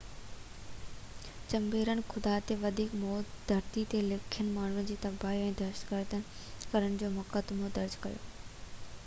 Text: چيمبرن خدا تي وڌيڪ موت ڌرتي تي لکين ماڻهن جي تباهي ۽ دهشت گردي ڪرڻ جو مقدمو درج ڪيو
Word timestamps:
چيمبرن 1.51 1.99
خدا 2.13 2.33
تي 2.47 2.53
وڌيڪ 2.63 2.91
موت 3.01 3.27
ڌرتي 3.51 3.83
تي 3.93 4.01
لکين 4.07 4.49
ماڻهن 4.57 4.89
جي 4.93 4.97
تباهي 5.05 5.45
۽ 5.51 5.53
دهشت 5.61 5.87
گردي 5.93 6.23
ڪرڻ 6.73 6.99
جو 7.05 7.13
مقدمو 7.21 7.73
درج 7.79 8.03
ڪيو 8.09 8.25